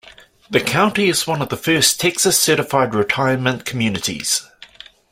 [0.49, 4.41] The county is one of the first Texas Certified Retirement Communities.